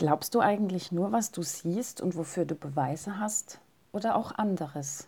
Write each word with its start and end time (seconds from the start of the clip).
Glaubst 0.00 0.34
du 0.34 0.40
eigentlich 0.40 0.92
nur, 0.92 1.12
was 1.12 1.30
du 1.30 1.42
siehst 1.42 2.00
und 2.00 2.16
wofür 2.16 2.46
du 2.46 2.54
Beweise 2.54 3.18
hast 3.18 3.60
oder 3.92 4.16
auch 4.16 4.32
anderes? 4.32 5.06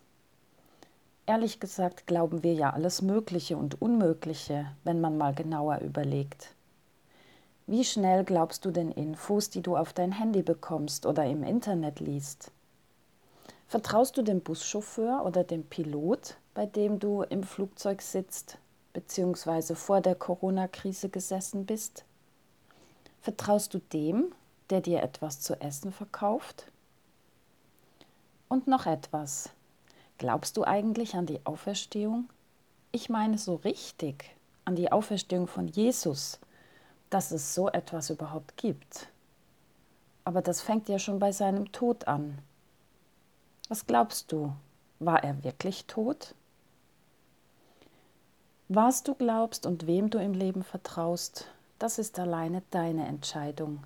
Ehrlich 1.25 1.61
gesagt 1.61 2.07
glauben 2.07 2.43
wir 2.43 2.53
ja 2.53 2.75
alles 2.75 3.01
Mögliche 3.01 3.57
und 3.57 3.81
Unmögliche, 3.81 4.67
wenn 4.85 5.01
man 5.01 5.17
mal 5.17 5.35
genauer 5.35 5.79
überlegt. 5.79 6.55
Wie 7.67 7.85
schnell 7.85 8.23
glaubst 8.23 8.67
du 8.67 8.71
den 8.71 8.93
Infos, 8.93 9.49
die 9.49 9.63
du 9.63 9.79
auf 9.79 9.95
dein 9.95 10.13
Handy 10.13 10.43
bekommst 10.43 11.07
oder 11.07 11.25
im 11.25 11.43
Internet 11.43 11.99
liest? 11.99 12.51
Vertraust 13.69 14.19
du 14.19 14.23
dem 14.23 14.43
Buschauffeur 14.43 15.25
oder 15.25 15.43
dem 15.43 15.65
Pilot, 15.65 16.37
bei 16.53 16.67
dem 16.67 16.99
du 16.99 17.23
im 17.23 17.45
Flugzeug 17.45 18.03
sitzt 18.03 18.59
bzw. 18.93 19.75
vor 19.75 20.03
der 20.03 20.17
Corona-Krise 20.17 21.09
gesessen 21.09 21.65
bist? 21.65 22.05
Vertraust 23.23 23.73
du 23.73 23.79
dem, 23.79 24.35
der 24.73 24.81
dir 24.81 25.03
etwas 25.03 25.39
zu 25.39 25.61
essen 25.61 25.93
verkauft? 25.93 26.73
Und 28.49 28.67
noch 28.67 28.87
etwas. 28.87 29.51
Glaubst 30.17 30.57
du 30.57 30.65
eigentlich 30.65 31.15
an 31.15 31.27
die 31.27 31.45
Auferstehung? 31.45 32.31
Ich 32.91 33.11
meine 33.11 33.37
so 33.37 33.57
richtig 33.57 34.35
an 34.65 34.75
die 34.75 34.91
Auferstehung 34.91 35.47
von 35.47 35.69
Jesus, 35.69 36.41
dass 37.11 37.33
es 37.33 37.55
so 37.55 37.69
etwas 37.69 38.09
überhaupt 38.09 38.57
gibt. 38.57 39.09
Aber 40.25 40.41
das 40.41 40.63
fängt 40.63 40.89
ja 40.89 40.99
schon 40.99 41.19
bei 41.19 41.33
seinem 41.33 41.71
Tod 41.73 42.09
an. 42.09 42.39
Was 43.69 43.87
glaubst 43.87 44.33
du? 44.33 44.55
War 45.01 45.23
er 45.23 45.45
wirklich 45.45 45.85
tot? 45.85 46.35
Was 48.69 49.03
du 49.03 49.15
glaubst 49.15 49.67
und 49.67 49.87
wem 49.87 50.09
du 50.09 50.19
im 50.19 50.33
Leben 50.33 50.63
vertraust, 50.63 51.47
das 51.79 51.99
ist 51.99 52.19
alleine 52.19 52.63
deine 52.71 53.07
Entscheidung. 53.07 53.85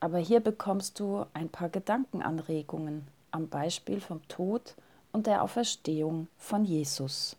Aber 0.00 0.18
hier 0.18 0.40
bekommst 0.40 1.00
du 1.00 1.24
ein 1.34 1.48
paar 1.48 1.68
Gedankenanregungen 1.68 3.06
am 3.30 3.48
Beispiel 3.48 4.00
vom 4.00 4.26
Tod 4.28 4.74
und 5.12 5.26
der 5.26 5.42
Auferstehung 5.42 6.28
von 6.36 6.64
Jesus. 6.64 7.36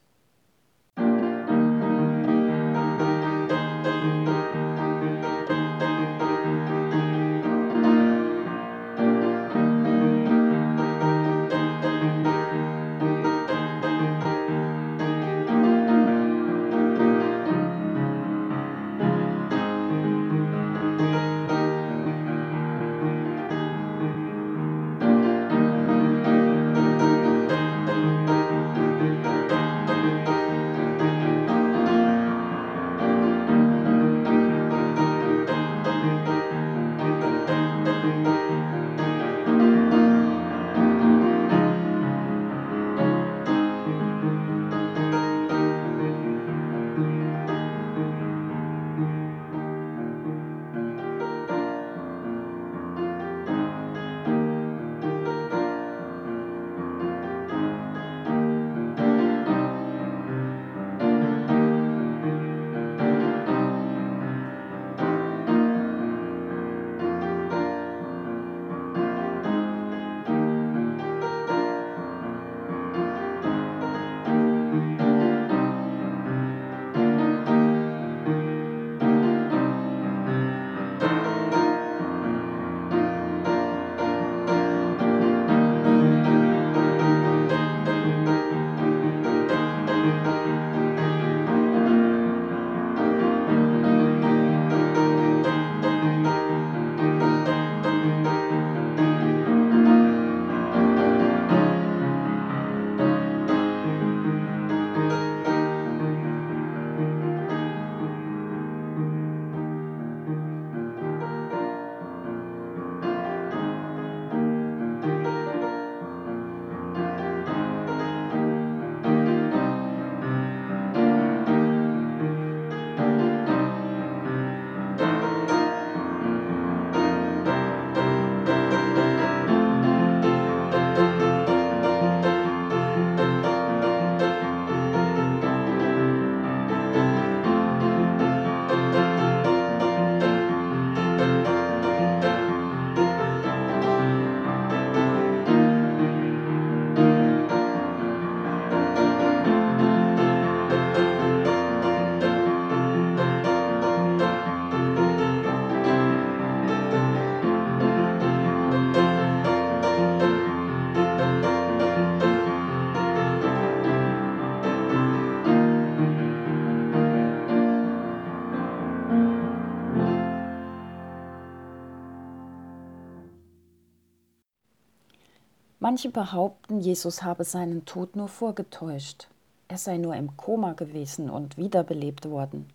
Manche 175.89 176.12
behaupten, 176.12 176.81
Jesus 176.81 177.24
habe 177.24 177.44
seinen 177.44 177.83
Tod 177.83 178.15
nur 178.15 178.27
vorgetäuscht. 178.27 179.27
Er 179.68 179.80
sei 179.80 179.97
nur 179.97 180.15
im 180.15 180.38
Koma 180.38 180.74
gewesen 180.74 181.31
und 181.31 181.57
wiederbelebt 181.57 182.30
worden. 182.30 182.69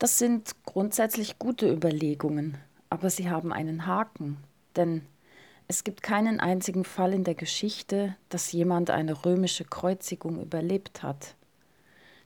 Das 0.00 0.18
sind 0.18 0.56
grundsätzlich 0.66 1.38
gute 1.38 1.72
Überlegungen, 1.72 2.58
aber 2.90 3.10
sie 3.10 3.30
haben 3.30 3.52
einen 3.52 3.86
Haken, 3.86 4.38
denn 4.74 5.02
es 5.68 5.84
gibt 5.84 6.02
keinen 6.02 6.40
einzigen 6.40 6.82
Fall 6.84 7.12
in 7.12 7.22
der 7.22 7.36
Geschichte, 7.36 8.16
dass 8.28 8.50
jemand 8.50 8.90
eine 8.90 9.24
römische 9.24 9.64
Kreuzigung 9.64 10.42
überlebt 10.42 11.04
hat. 11.04 11.36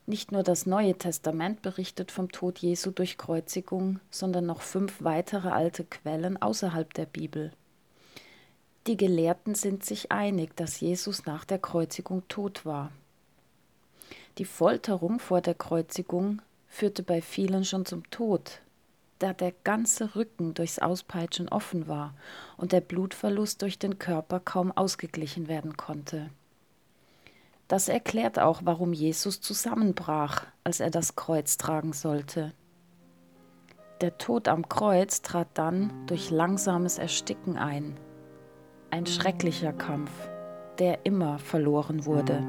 Nicht 0.07 0.31
nur 0.31 0.41
das 0.41 0.65
Neue 0.65 0.95
Testament 0.95 1.61
berichtet 1.61 2.11
vom 2.11 2.31
Tod 2.31 2.57
Jesu 2.57 2.89
durch 2.89 3.19
Kreuzigung, 3.19 3.99
sondern 4.09 4.47
noch 4.47 4.61
fünf 4.61 5.03
weitere 5.03 5.49
alte 5.49 5.83
Quellen 5.83 6.41
außerhalb 6.41 6.91
der 6.95 7.05
Bibel. 7.05 7.51
Die 8.89 8.97
Gelehrten 8.97 9.53
sind 9.53 9.85
sich 9.85 10.11
einig, 10.11 10.55
dass 10.55 10.79
Jesus 10.79 11.27
nach 11.27 11.45
der 11.45 11.59
Kreuzigung 11.59 12.27
tot 12.27 12.65
war. 12.65 12.91
Die 14.39 14.45
Folterung 14.45 15.19
vor 15.19 15.41
der 15.41 15.53
Kreuzigung 15.53 16.41
führte 16.67 17.03
bei 17.03 17.21
vielen 17.21 17.65
schon 17.65 17.85
zum 17.85 18.09
Tod, 18.09 18.61
da 19.19 19.31
der 19.31 19.53
ganze 19.63 20.15
Rücken 20.15 20.55
durchs 20.55 20.79
Auspeitschen 20.79 21.49
offen 21.49 21.87
war 21.87 22.15
und 22.57 22.71
der 22.71 22.81
Blutverlust 22.81 23.61
durch 23.61 23.77
den 23.77 23.99
Körper 23.99 24.39
kaum 24.39 24.71
ausgeglichen 24.71 25.47
werden 25.47 25.77
konnte. 25.77 26.31
Das 27.67 27.89
erklärt 27.89 28.39
auch, 28.39 28.61
warum 28.63 28.91
Jesus 28.91 29.39
zusammenbrach, 29.39 30.47
als 30.63 30.79
er 30.79 30.89
das 30.89 31.15
Kreuz 31.15 31.57
tragen 31.57 31.93
sollte. 31.93 32.53
Der 34.01 34.17
Tod 34.17 34.47
am 34.47 34.67
Kreuz 34.67 35.21
trat 35.21 35.49
dann 35.53 36.07
durch 36.07 36.31
langsames 36.31 36.97
Ersticken 36.97 37.55
ein. 37.55 37.95
Ein 38.91 39.05
schrecklicher 39.05 39.71
Kampf, 39.71 40.11
der 40.79 41.05
immer 41.05 41.37
verloren 41.37 42.05
wurde. 42.05 42.43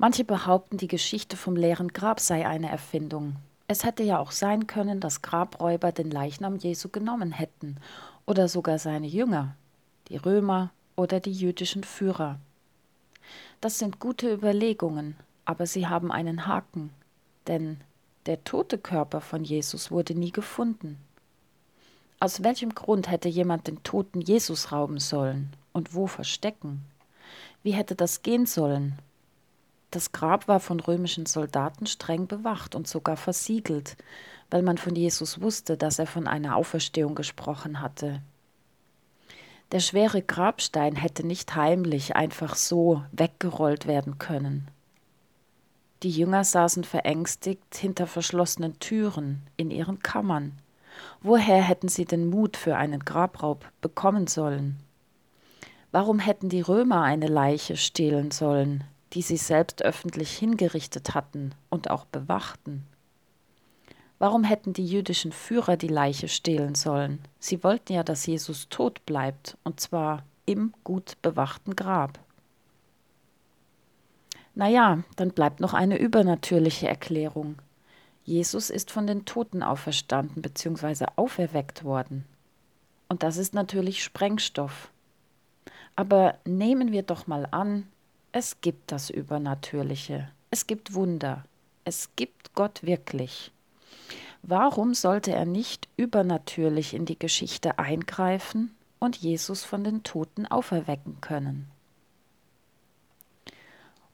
Manche 0.00 0.24
behaupten, 0.24 0.78
die 0.78 0.88
Geschichte 0.88 1.36
vom 1.36 1.56
leeren 1.56 1.88
Grab 1.88 2.20
sei 2.20 2.48
eine 2.48 2.70
Erfindung. 2.70 3.36
Es 3.68 3.84
hätte 3.84 4.02
ja 4.02 4.18
auch 4.18 4.30
sein 4.30 4.66
können, 4.66 4.98
dass 4.98 5.20
Grabräuber 5.20 5.92
den 5.92 6.10
Leichnam 6.10 6.56
Jesu 6.56 6.88
genommen 6.88 7.32
hätten 7.32 7.76
oder 8.24 8.48
sogar 8.48 8.78
seine 8.78 9.06
Jünger, 9.06 9.56
die 10.08 10.16
Römer 10.16 10.70
oder 10.96 11.20
die 11.20 11.34
jüdischen 11.34 11.84
Führer. 11.84 12.38
Das 13.60 13.78
sind 13.78 14.00
gute 14.00 14.32
Überlegungen, 14.32 15.16
aber 15.44 15.66
sie 15.66 15.86
haben 15.86 16.10
einen 16.10 16.46
Haken, 16.46 16.88
denn 17.46 17.78
der 18.24 18.42
tote 18.42 18.78
Körper 18.78 19.20
von 19.20 19.44
Jesus 19.44 19.90
wurde 19.90 20.14
nie 20.14 20.32
gefunden. 20.32 20.96
Aus 22.20 22.42
welchem 22.42 22.74
Grund 22.74 23.10
hätte 23.10 23.28
jemand 23.28 23.66
den 23.66 23.82
toten 23.82 24.22
Jesus 24.22 24.72
rauben 24.72 24.98
sollen 24.98 25.52
und 25.74 25.94
wo 25.94 26.06
verstecken? 26.06 26.86
Wie 27.62 27.72
hätte 27.72 27.94
das 27.94 28.22
gehen 28.22 28.46
sollen? 28.46 28.98
Das 29.90 30.12
Grab 30.12 30.46
war 30.46 30.60
von 30.60 30.78
römischen 30.78 31.26
Soldaten 31.26 31.86
streng 31.86 32.28
bewacht 32.28 32.74
und 32.76 32.86
sogar 32.86 33.16
versiegelt, 33.16 33.96
weil 34.48 34.62
man 34.62 34.78
von 34.78 34.94
Jesus 34.94 35.40
wusste, 35.40 35.76
dass 35.76 35.98
er 35.98 36.06
von 36.06 36.28
einer 36.28 36.54
Auferstehung 36.56 37.14
gesprochen 37.14 37.80
hatte. 37.80 38.20
Der 39.72 39.80
schwere 39.80 40.22
Grabstein 40.22 40.96
hätte 40.96 41.26
nicht 41.26 41.54
heimlich 41.54 42.16
einfach 42.16 42.56
so 42.56 43.04
weggerollt 43.12 43.86
werden 43.86 44.18
können. 44.18 44.68
Die 46.02 46.10
Jünger 46.10 46.44
saßen 46.44 46.84
verängstigt 46.84 47.76
hinter 47.76 48.06
verschlossenen 48.06 48.78
Türen 48.78 49.42
in 49.56 49.70
ihren 49.70 50.00
Kammern. 50.00 50.58
Woher 51.20 51.62
hätten 51.62 51.88
sie 51.88 52.04
den 52.04 52.30
Mut 52.30 52.56
für 52.56 52.76
einen 52.76 53.04
Grabraub 53.04 53.64
bekommen 53.80 54.26
sollen? 54.26 54.78
Warum 55.92 56.18
hätten 56.18 56.48
die 56.48 56.62
Römer 56.62 57.02
eine 57.02 57.26
Leiche 57.26 57.76
stehlen 57.76 58.30
sollen, 58.30 58.84
die 59.12 59.22
sie 59.22 59.36
selbst 59.36 59.82
öffentlich 59.82 60.36
hingerichtet 60.36 61.14
hatten 61.14 61.54
und 61.68 61.90
auch 61.90 62.04
bewachten. 62.04 62.86
Warum 64.18 64.44
hätten 64.44 64.74
die 64.74 64.86
jüdischen 64.86 65.32
Führer 65.32 65.76
die 65.76 65.88
Leiche 65.88 66.28
stehlen 66.28 66.74
sollen? 66.74 67.20
Sie 67.38 67.64
wollten 67.64 67.94
ja, 67.94 68.02
dass 68.02 68.26
Jesus 68.26 68.68
tot 68.68 69.04
bleibt, 69.06 69.56
und 69.64 69.80
zwar 69.80 70.24
im 70.44 70.74
gut 70.84 71.16
bewachten 71.22 71.74
Grab. 71.74 72.18
Naja, 74.54 75.02
dann 75.16 75.30
bleibt 75.30 75.60
noch 75.60 75.72
eine 75.72 75.98
übernatürliche 75.98 76.86
Erklärung. 76.86 77.56
Jesus 78.24 78.68
ist 78.68 78.90
von 78.90 79.06
den 79.06 79.24
Toten 79.24 79.62
auferstanden 79.62 80.42
bzw. 80.42 81.06
auferweckt 81.16 81.82
worden. 81.82 82.26
Und 83.08 83.22
das 83.22 83.38
ist 83.38 83.54
natürlich 83.54 84.04
Sprengstoff. 84.04 84.90
Aber 85.96 86.36
nehmen 86.44 86.92
wir 86.92 87.02
doch 87.02 87.26
mal 87.26 87.48
an, 87.50 87.86
es 88.32 88.60
gibt 88.60 88.92
das 88.92 89.10
Übernatürliche. 89.10 90.30
Es 90.50 90.66
gibt 90.66 90.94
Wunder. 90.94 91.44
Es 91.84 92.10
gibt 92.14 92.54
Gott 92.54 92.82
wirklich. 92.82 93.50
Warum 94.42 94.94
sollte 94.94 95.32
er 95.32 95.46
nicht 95.46 95.88
übernatürlich 95.96 96.94
in 96.94 97.06
die 97.06 97.18
Geschichte 97.18 97.78
eingreifen 97.78 98.74
und 98.98 99.16
Jesus 99.16 99.64
von 99.64 99.82
den 99.82 100.02
Toten 100.02 100.46
auferwecken 100.46 101.20
können? 101.20 101.68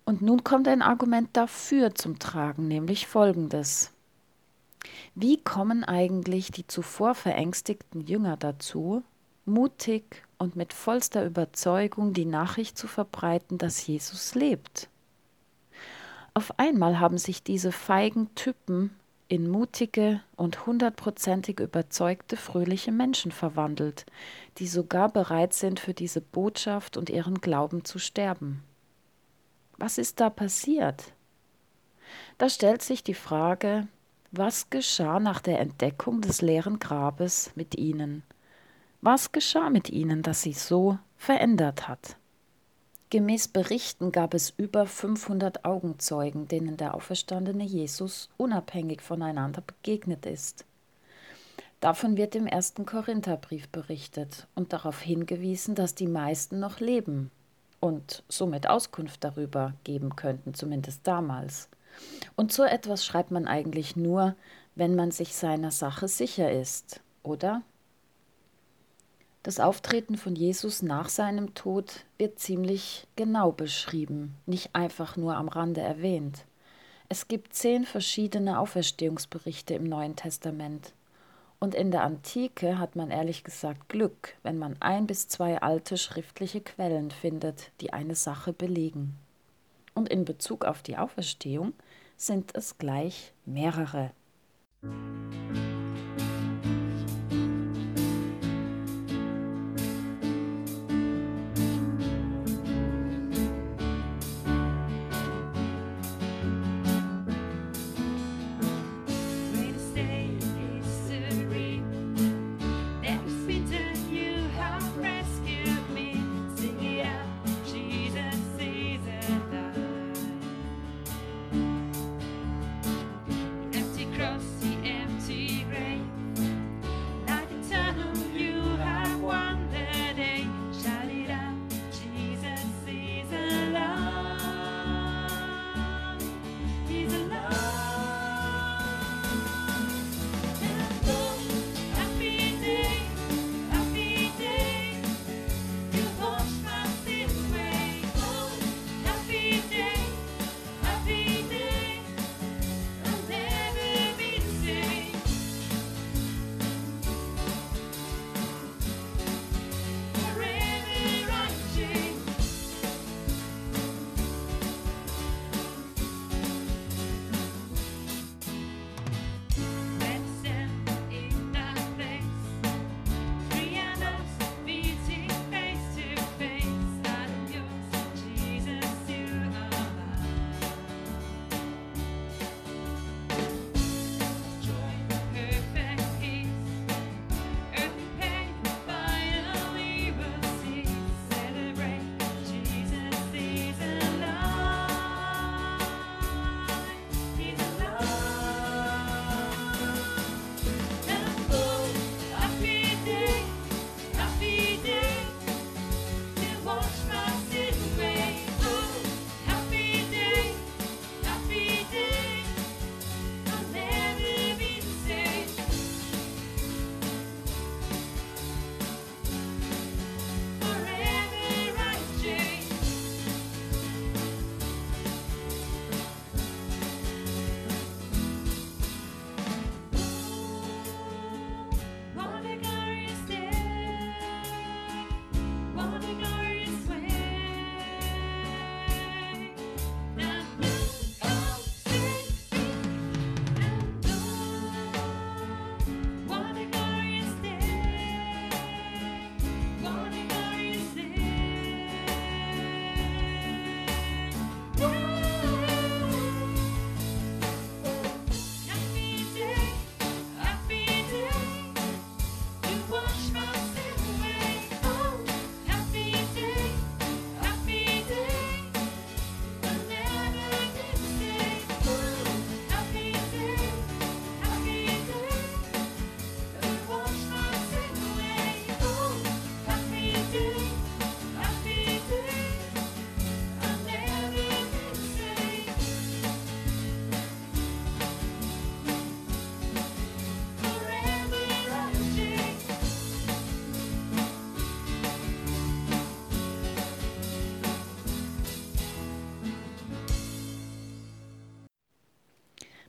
Und 0.04 0.22
nun 0.22 0.44
kommt 0.44 0.68
ein 0.68 0.82
Argument 0.82 1.28
dafür 1.32 1.94
zum 1.94 2.18
Tragen, 2.18 2.68
nämlich 2.68 3.06
folgendes. 3.06 3.92
Wie 5.14 5.42
kommen 5.42 5.84
eigentlich 5.84 6.52
die 6.52 6.66
zuvor 6.66 7.14
verängstigten 7.14 8.00
Jünger 8.00 8.36
dazu, 8.36 9.02
mutig 9.44 10.25
und 10.38 10.56
mit 10.56 10.72
vollster 10.72 11.24
Überzeugung 11.24 12.12
die 12.12 12.24
Nachricht 12.24 12.76
zu 12.76 12.86
verbreiten, 12.86 13.58
dass 13.58 13.86
Jesus 13.86 14.34
lebt. 14.34 14.88
Auf 16.34 16.58
einmal 16.58 17.00
haben 17.00 17.18
sich 17.18 17.42
diese 17.42 17.72
feigen 17.72 18.34
Typen 18.34 18.90
in 19.28 19.48
mutige 19.48 20.20
und 20.36 20.66
hundertprozentig 20.66 21.60
überzeugte, 21.60 22.36
fröhliche 22.36 22.92
Menschen 22.92 23.32
verwandelt, 23.32 24.06
die 24.58 24.68
sogar 24.68 25.08
bereit 25.08 25.52
sind, 25.52 25.80
für 25.80 25.94
diese 25.94 26.20
Botschaft 26.20 26.96
und 26.96 27.10
ihren 27.10 27.40
Glauben 27.40 27.84
zu 27.84 27.98
sterben. 27.98 28.62
Was 29.78 29.98
ist 29.98 30.20
da 30.20 30.30
passiert? 30.30 31.12
Da 32.38 32.48
stellt 32.48 32.82
sich 32.82 33.02
die 33.02 33.14
Frage, 33.14 33.88
was 34.30 34.70
geschah 34.70 35.18
nach 35.18 35.40
der 35.40 35.60
Entdeckung 35.60 36.20
des 36.20 36.42
leeren 36.42 36.78
Grabes 36.78 37.50
mit 37.54 37.76
ihnen? 37.76 38.22
Was 39.06 39.30
geschah 39.30 39.70
mit 39.70 39.88
ihnen, 39.88 40.22
das 40.22 40.42
sie 40.42 40.52
so 40.52 40.98
verändert 41.16 41.86
hat? 41.86 42.16
Gemäß 43.10 43.46
Berichten 43.46 44.10
gab 44.10 44.34
es 44.34 44.52
über 44.56 44.84
500 44.84 45.64
Augenzeugen, 45.64 46.48
denen 46.48 46.76
der 46.76 46.92
auferstandene 46.92 47.62
Jesus 47.62 48.30
unabhängig 48.36 49.00
voneinander 49.00 49.60
begegnet 49.60 50.26
ist. 50.26 50.64
Davon 51.78 52.16
wird 52.16 52.34
im 52.34 52.48
ersten 52.48 52.84
Korintherbrief 52.84 53.68
berichtet 53.68 54.48
und 54.56 54.72
darauf 54.72 55.00
hingewiesen, 55.00 55.76
dass 55.76 55.94
die 55.94 56.08
meisten 56.08 56.58
noch 56.58 56.80
leben 56.80 57.30
und 57.78 58.24
somit 58.28 58.68
Auskunft 58.68 59.22
darüber 59.22 59.74
geben 59.84 60.16
könnten, 60.16 60.52
zumindest 60.52 61.06
damals. 61.06 61.68
Und 62.34 62.52
so 62.52 62.64
etwas 62.64 63.06
schreibt 63.06 63.30
man 63.30 63.46
eigentlich 63.46 63.94
nur, 63.94 64.34
wenn 64.74 64.96
man 64.96 65.12
sich 65.12 65.36
seiner 65.36 65.70
Sache 65.70 66.08
sicher 66.08 66.50
ist, 66.50 67.02
oder? 67.22 67.62
Das 69.46 69.60
Auftreten 69.60 70.16
von 70.16 70.34
Jesus 70.34 70.82
nach 70.82 71.08
seinem 71.08 71.54
Tod 71.54 72.04
wird 72.18 72.40
ziemlich 72.40 73.06
genau 73.14 73.52
beschrieben, 73.52 74.34
nicht 74.44 74.74
einfach 74.74 75.16
nur 75.16 75.36
am 75.36 75.46
Rande 75.46 75.80
erwähnt. 75.80 76.44
Es 77.08 77.28
gibt 77.28 77.54
zehn 77.54 77.84
verschiedene 77.84 78.58
Auferstehungsberichte 78.58 79.74
im 79.74 79.84
Neuen 79.84 80.16
Testament. 80.16 80.94
Und 81.60 81.76
in 81.76 81.92
der 81.92 82.02
Antike 82.02 82.80
hat 82.80 82.96
man 82.96 83.12
ehrlich 83.12 83.44
gesagt 83.44 83.88
Glück, 83.88 84.34
wenn 84.42 84.58
man 84.58 84.74
ein 84.80 85.06
bis 85.06 85.28
zwei 85.28 85.62
alte 85.62 85.96
schriftliche 85.96 86.60
Quellen 86.60 87.12
findet, 87.12 87.70
die 87.80 87.92
eine 87.92 88.16
Sache 88.16 88.52
belegen. 88.52 89.16
Und 89.94 90.08
in 90.08 90.24
Bezug 90.24 90.64
auf 90.64 90.82
die 90.82 90.96
Auferstehung 90.96 91.72
sind 92.16 92.52
es 92.56 92.78
gleich 92.78 93.32
mehrere. 93.44 94.10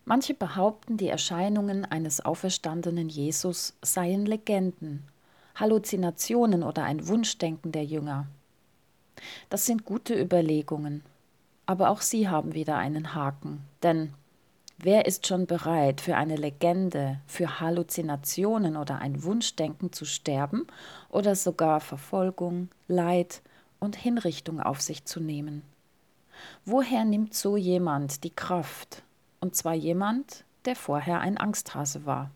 Manche 0.09 0.33
behaupten, 0.33 0.95
die 0.95 1.09
Erscheinungen 1.09 1.83
eines 1.83 2.23
auferstandenen 2.23 3.09
Jesus 3.09 3.75
seien 3.81 4.25
Legenden, 4.25 5.03
Halluzinationen 5.55 6.63
oder 6.63 6.85
ein 6.85 7.09
Wunschdenken 7.09 7.73
der 7.73 7.83
Jünger. 7.83 8.25
Das 9.49 9.65
sind 9.65 9.83
gute 9.83 10.17
Überlegungen, 10.17 11.03
aber 11.65 11.89
auch 11.89 11.99
sie 11.99 12.29
haben 12.29 12.53
wieder 12.53 12.77
einen 12.77 13.15
Haken, 13.15 13.65
denn 13.83 14.13
wer 14.77 15.07
ist 15.07 15.27
schon 15.27 15.45
bereit, 15.45 15.99
für 15.99 16.15
eine 16.15 16.37
Legende, 16.37 17.19
für 17.27 17.59
Halluzinationen 17.59 18.77
oder 18.77 18.99
ein 18.99 19.25
Wunschdenken 19.25 19.91
zu 19.91 20.05
sterben 20.05 20.67
oder 21.09 21.35
sogar 21.35 21.81
Verfolgung, 21.81 22.69
Leid 22.87 23.41
und 23.81 23.97
Hinrichtung 23.97 24.61
auf 24.61 24.79
sich 24.79 25.03
zu 25.03 25.19
nehmen? 25.19 25.63
Woher 26.63 27.03
nimmt 27.03 27.33
so 27.33 27.57
jemand 27.57 28.23
die 28.23 28.33
Kraft, 28.33 29.03
und 29.39 29.55
zwar 29.55 29.73
jemand, 29.73 30.43
der 30.65 30.75
vorher 30.75 31.19
ein 31.19 31.37
Angsthase 31.37 32.05
war. 32.05 32.31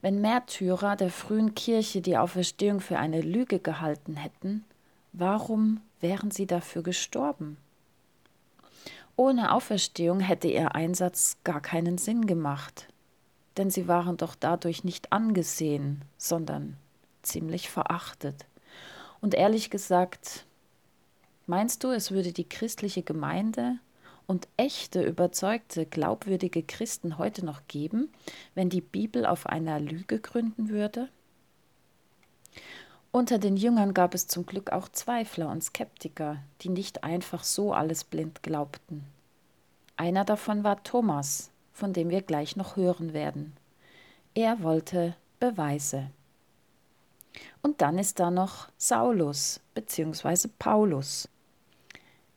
Wenn 0.00 0.20
Märtyrer 0.20 0.96
der 0.96 1.10
frühen 1.10 1.54
Kirche 1.54 2.00
die 2.00 2.16
Auferstehung 2.16 2.80
für 2.80 2.98
eine 2.98 3.20
Lüge 3.20 3.58
gehalten 3.58 4.16
hätten, 4.16 4.64
warum 5.12 5.80
wären 6.00 6.30
sie 6.30 6.46
dafür 6.46 6.82
gestorben? 6.82 7.56
Ohne 9.16 9.52
Auferstehung 9.52 10.20
hätte 10.20 10.48
ihr 10.48 10.74
Einsatz 10.74 11.38
gar 11.42 11.60
keinen 11.60 11.96
Sinn 11.96 12.26
gemacht, 12.26 12.88
denn 13.56 13.70
sie 13.70 13.88
waren 13.88 14.18
doch 14.18 14.34
dadurch 14.34 14.84
nicht 14.84 15.12
angesehen, 15.12 16.04
sondern 16.18 16.76
ziemlich 17.22 17.70
verachtet. 17.70 18.44
Und 19.22 19.34
ehrlich 19.34 19.70
gesagt, 19.70 20.44
meinst 21.46 21.82
du, 21.82 21.88
es 21.88 22.10
würde 22.10 22.32
die 22.32 22.48
christliche 22.48 23.02
Gemeinde 23.02 23.78
und 24.26 24.48
echte, 24.56 25.02
überzeugte, 25.02 25.86
glaubwürdige 25.86 26.62
Christen 26.62 27.18
heute 27.18 27.44
noch 27.44 27.66
geben, 27.68 28.12
wenn 28.54 28.68
die 28.68 28.80
Bibel 28.80 29.24
auf 29.26 29.46
einer 29.46 29.80
Lüge 29.80 30.18
gründen 30.20 30.68
würde? 30.68 31.08
Unter 33.12 33.38
den 33.38 33.56
Jüngern 33.56 33.94
gab 33.94 34.14
es 34.14 34.26
zum 34.26 34.44
Glück 34.44 34.72
auch 34.72 34.88
Zweifler 34.88 35.48
und 35.48 35.64
Skeptiker, 35.64 36.38
die 36.60 36.68
nicht 36.68 37.02
einfach 37.02 37.44
so 37.44 37.72
alles 37.72 38.04
blind 38.04 38.42
glaubten. 38.42 39.04
Einer 39.96 40.24
davon 40.24 40.64
war 40.64 40.82
Thomas, 40.82 41.50
von 41.72 41.92
dem 41.92 42.10
wir 42.10 42.20
gleich 42.20 42.56
noch 42.56 42.76
hören 42.76 43.14
werden. 43.14 43.54
Er 44.34 44.62
wollte 44.62 45.14
Beweise. 45.40 46.10
Und 47.62 47.80
dann 47.80 47.98
ist 47.98 48.18
da 48.20 48.30
noch 48.30 48.68
Saulus 48.76 49.60
bzw. 49.74 50.48
Paulus. 50.58 51.28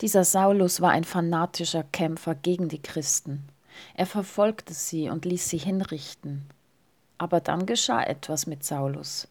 Dieser 0.01 0.23
Saulus 0.23 0.79
war 0.79 0.91
ein 0.91 1.03
fanatischer 1.03 1.83
Kämpfer 1.83 2.33
gegen 2.33 2.69
die 2.69 2.81
Christen. 2.81 3.43
Er 3.95 4.05
verfolgte 4.05 4.73
sie 4.73 5.09
und 5.09 5.25
ließ 5.25 5.49
sie 5.49 5.57
hinrichten. 5.57 6.45
Aber 7.17 7.41
dann 7.41 7.65
geschah 7.65 8.01
etwas 8.01 8.47
mit 8.47 8.63
Saulus. 8.63 9.27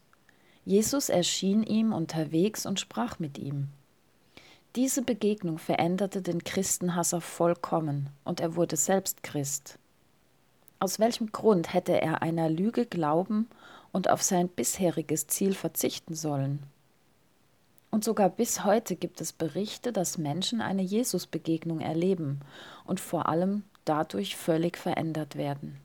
Jesus 0.65 1.09
erschien 1.09 1.63
ihm 1.63 1.91
unterwegs 1.91 2.67
und 2.67 2.79
sprach 2.79 3.17
mit 3.17 3.39
ihm. 3.39 3.69
Diese 4.75 5.01
Begegnung 5.01 5.57
veränderte 5.57 6.21
den 6.21 6.43
Christenhasser 6.43 7.21
vollkommen 7.21 8.11
und 8.23 8.39
er 8.39 8.55
wurde 8.55 8.75
selbst 8.75 9.23
Christ. 9.23 9.79
Aus 10.77 10.99
welchem 10.99 11.31
Grund 11.31 11.73
hätte 11.73 11.99
er 11.99 12.21
einer 12.21 12.49
Lüge 12.49 12.85
glauben 12.85 13.49
und 13.91 14.09
auf 14.09 14.21
sein 14.21 14.47
bisheriges 14.47 15.25
Ziel 15.25 15.55
verzichten 15.55 16.13
sollen? 16.13 16.61
Und 17.91 18.03
sogar 18.03 18.29
bis 18.29 18.63
heute 18.63 18.95
gibt 18.95 19.19
es 19.19 19.33
Berichte, 19.33 19.91
dass 19.91 20.17
Menschen 20.17 20.61
eine 20.61 20.83
Jesusbegegnung 20.83 21.81
erleben 21.81 22.39
und 22.85 22.99
vor 22.99 23.27
allem 23.27 23.63
dadurch 23.85 24.35
völlig 24.35 24.77
verändert 24.77 25.35
werden. 25.35 25.79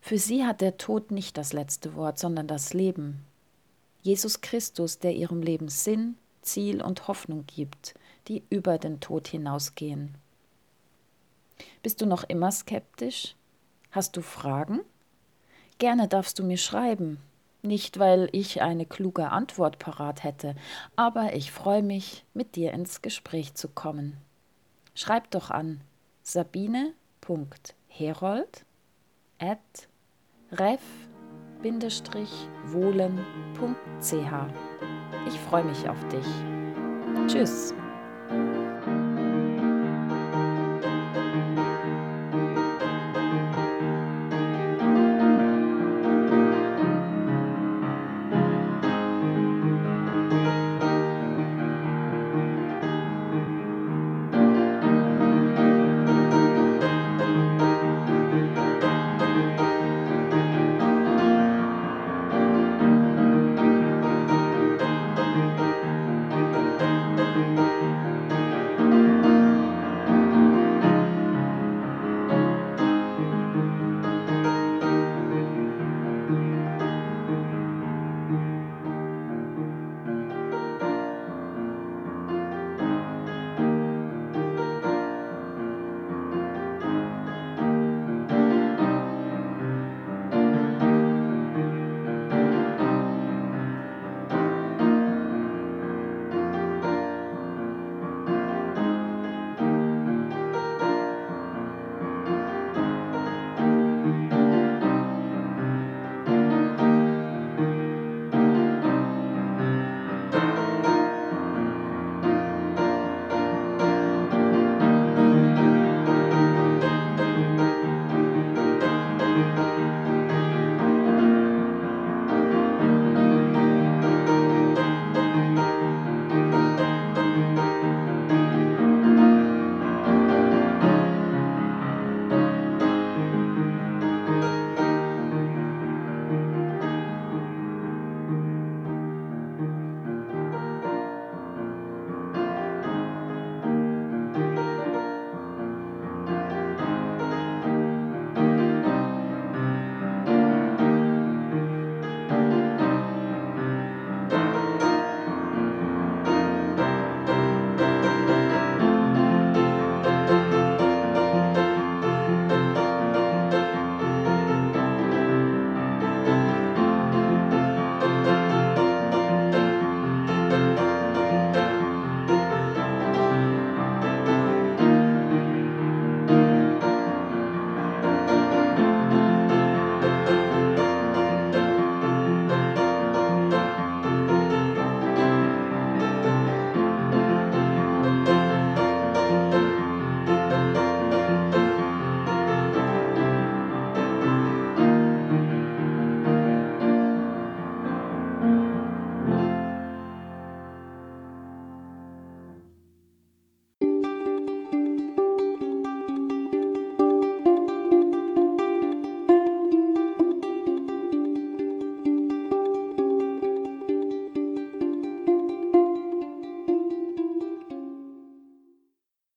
Für 0.00 0.18
sie 0.18 0.46
hat 0.46 0.62
der 0.62 0.78
Tod 0.78 1.10
nicht 1.10 1.36
das 1.36 1.52
letzte 1.52 1.94
Wort, 1.94 2.18
sondern 2.18 2.46
das 2.46 2.72
Leben. 2.72 3.24
Jesus 4.02 4.40
Christus, 4.40 4.98
der 4.98 5.14
ihrem 5.14 5.42
Leben 5.42 5.68
Sinn, 5.68 6.16
Ziel 6.40 6.82
und 6.82 7.06
Hoffnung 7.06 7.44
gibt, 7.46 7.94
die 8.28 8.42
über 8.48 8.78
den 8.78 9.00
Tod 9.00 9.28
hinausgehen. 9.28 10.14
Bist 11.82 12.00
du 12.00 12.06
noch 12.06 12.24
immer 12.24 12.50
skeptisch? 12.50 13.34
Hast 13.90 14.16
du 14.16 14.22
Fragen? 14.22 14.80
Gerne 15.78 16.08
darfst 16.08 16.38
du 16.38 16.44
mir 16.44 16.56
schreiben, 16.56 17.18
nicht, 17.62 17.98
weil 17.98 18.28
ich 18.32 18.62
eine 18.62 18.86
kluge 18.86 19.30
Antwort 19.30 19.78
parat 19.78 20.24
hätte, 20.24 20.54
aber 20.96 21.34
ich 21.34 21.52
freue 21.52 21.82
mich, 21.82 22.24
mit 22.34 22.56
dir 22.56 22.72
ins 22.72 23.02
Gespräch 23.02 23.54
zu 23.54 23.68
kommen. 23.68 24.16
Schreib 24.94 25.30
doch 25.30 25.50
an 25.50 25.82
sabine.herold 26.22 28.64
at 29.38 29.58
ref-wohlen.ch. 30.52 30.80
Ich 35.28 35.38
freue 35.40 35.64
mich 35.64 35.88
auf 35.88 36.08
dich. 36.08 36.26
Tschüss. 37.26 37.74